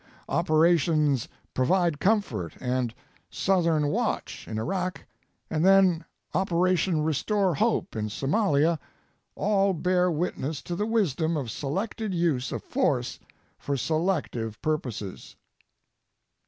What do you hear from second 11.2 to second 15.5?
of selected use of force for selective purposes.